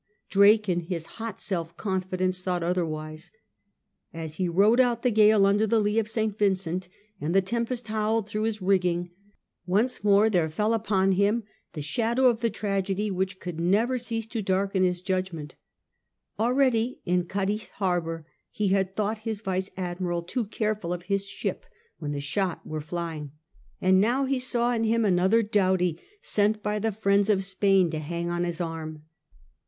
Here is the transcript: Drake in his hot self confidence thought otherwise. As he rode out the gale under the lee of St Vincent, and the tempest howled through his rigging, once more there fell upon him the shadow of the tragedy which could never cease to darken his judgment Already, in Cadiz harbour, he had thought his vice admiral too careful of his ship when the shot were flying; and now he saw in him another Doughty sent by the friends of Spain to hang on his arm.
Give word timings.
Drake 0.29 0.67
in 0.67 0.79
his 0.79 1.05
hot 1.21 1.39
self 1.39 1.77
confidence 1.77 2.41
thought 2.41 2.63
otherwise. 2.63 3.29
As 4.11 4.37
he 4.37 4.49
rode 4.49 4.79
out 4.79 5.03
the 5.03 5.11
gale 5.11 5.45
under 5.45 5.67
the 5.67 5.79
lee 5.79 5.99
of 5.99 6.09
St 6.09 6.35
Vincent, 6.35 6.89
and 7.19 7.35
the 7.35 7.39
tempest 7.43 7.87
howled 7.87 8.27
through 8.27 8.45
his 8.45 8.63
rigging, 8.63 9.11
once 9.67 10.03
more 10.03 10.27
there 10.27 10.49
fell 10.49 10.73
upon 10.73 11.11
him 11.11 11.43
the 11.73 11.83
shadow 11.83 12.25
of 12.31 12.41
the 12.41 12.49
tragedy 12.49 13.11
which 13.11 13.39
could 13.39 13.59
never 13.59 13.99
cease 13.99 14.25
to 14.25 14.41
darken 14.41 14.83
his 14.83 15.03
judgment 15.03 15.55
Already, 16.39 16.99
in 17.05 17.25
Cadiz 17.25 17.69
harbour, 17.75 18.25
he 18.49 18.69
had 18.69 18.95
thought 18.95 19.19
his 19.19 19.41
vice 19.41 19.69
admiral 19.77 20.23
too 20.23 20.45
careful 20.45 20.93
of 20.93 21.03
his 21.03 21.27
ship 21.27 21.63
when 21.99 22.09
the 22.11 22.19
shot 22.19 22.65
were 22.65 22.81
flying; 22.81 23.33
and 23.79 24.01
now 24.01 24.25
he 24.25 24.39
saw 24.39 24.71
in 24.71 24.83
him 24.83 25.05
another 25.05 25.43
Doughty 25.43 25.99
sent 26.21 26.63
by 26.63 26.79
the 26.79 26.91
friends 26.91 27.29
of 27.29 27.43
Spain 27.43 27.91
to 27.91 27.99
hang 27.99 28.31
on 28.31 28.43
his 28.43 28.59
arm. 28.59 29.03